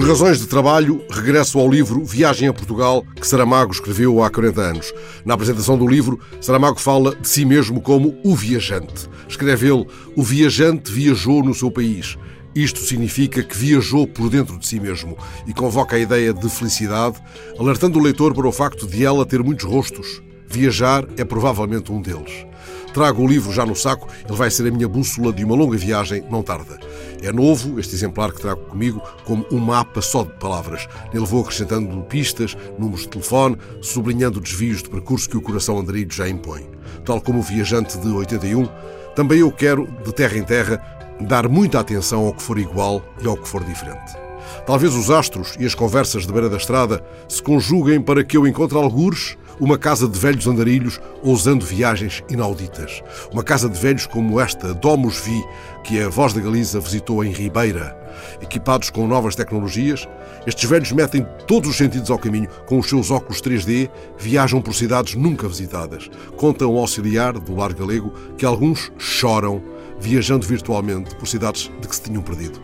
[0.00, 4.94] razões de trabalho, regresso ao livro Viagem a Portugal, que Saramago escreveu há 40 anos.
[5.22, 9.06] Na apresentação do livro, Saramago fala de si mesmo como o viajante.
[9.28, 12.16] Escreve ele: O viajante viajou no seu país.
[12.54, 15.16] Isto significa que viajou por dentro de si mesmo
[15.46, 17.16] e convoca a ideia de felicidade,
[17.58, 20.22] alertando o leitor para o facto de ela ter muitos rostos.
[20.48, 22.46] Viajar é provavelmente um deles.
[22.94, 25.76] Trago o livro já no saco, ele vai ser a minha bússola de uma longa
[25.76, 26.78] viagem, não tarda.
[27.22, 30.88] É novo, este exemplar que trago comigo, como um mapa só de palavras.
[31.14, 36.12] Nele vou acrescentando pistas, números de telefone, sublinhando desvios de percurso que o coração andarilho
[36.12, 36.68] já impõe.
[37.04, 38.68] Tal como o viajante de 81,
[39.14, 40.82] também eu quero, de terra em terra,
[41.20, 44.20] dar muita atenção ao que for igual e ao que for diferente.
[44.66, 48.46] Talvez os astros e as conversas de beira da estrada se conjuguem para que eu
[48.48, 53.02] encontre algures uma casa de velhos andarilhos ousando viagens inauditas.
[53.32, 55.42] Uma casa de velhos como esta, Domus Vi,
[55.84, 57.96] que a Voz da Galiza visitou em Ribeira.
[58.40, 60.08] Equipados com novas tecnologias,
[60.46, 62.48] estes velhos metem todos os sentidos ao caminho.
[62.66, 66.10] Com os seus óculos 3D, viajam por cidades nunca visitadas.
[66.36, 69.62] Contam ao auxiliar do lar galego que alguns choram
[70.00, 72.60] viajando virtualmente por cidades de que se tinham perdido.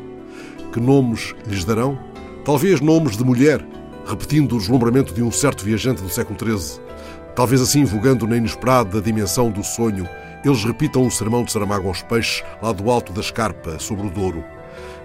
[0.73, 1.99] Que nomes lhes darão?
[2.45, 3.65] Talvez nomes de mulher,
[4.09, 6.81] repetindo o deslumbramento de um certo viajante do século XIII.
[7.37, 10.09] Talvez assim, invogando na inesperada dimensão do sonho,
[10.45, 14.11] eles repitam o sermão de Saramago aos peixes lá do alto da escarpa, sobre o
[14.11, 14.43] Douro.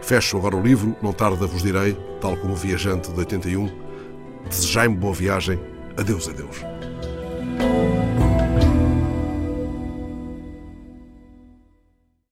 [0.02, 3.70] Fecho agora o livro, não tarda vos direi, tal como o viajante de 81.
[4.50, 5.60] Desejai-me boa viagem.
[5.98, 6.58] Adeus, adeus.